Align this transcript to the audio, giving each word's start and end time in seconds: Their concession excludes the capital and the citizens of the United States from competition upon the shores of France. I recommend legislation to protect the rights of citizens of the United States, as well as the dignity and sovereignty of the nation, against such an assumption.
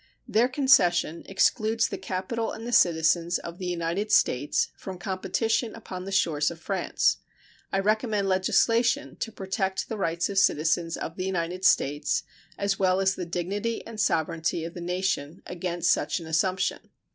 Their 0.27 0.47
concession 0.47 1.21
excludes 1.27 1.87
the 1.89 1.97
capital 1.99 2.51
and 2.53 2.65
the 2.65 2.71
citizens 2.71 3.37
of 3.37 3.59
the 3.59 3.67
United 3.67 4.11
States 4.11 4.69
from 4.75 4.97
competition 4.97 5.75
upon 5.75 6.05
the 6.05 6.11
shores 6.11 6.49
of 6.49 6.59
France. 6.59 7.17
I 7.71 7.77
recommend 7.77 8.27
legislation 8.27 9.15
to 9.17 9.31
protect 9.31 9.89
the 9.89 9.97
rights 9.97 10.27
of 10.27 10.39
citizens 10.39 10.97
of 10.97 11.17
the 11.17 11.25
United 11.25 11.63
States, 11.65 12.23
as 12.57 12.79
well 12.79 12.99
as 12.99 13.13
the 13.13 13.27
dignity 13.27 13.85
and 13.85 13.99
sovereignty 13.99 14.65
of 14.65 14.73
the 14.73 14.81
nation, 14.81 15.43
against 15.45 15.91
such 15.93 16.19
an 16.19 16.25
assumption. 16.25 16.89